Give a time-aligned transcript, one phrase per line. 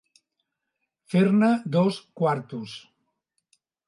[1.13, 2.71] Fer-ne dos quartos.